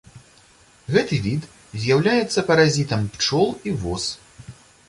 [0.95, 1.41] Гэты від
[1.83, 4.05] з'яўляецца паразітам пчол і вос.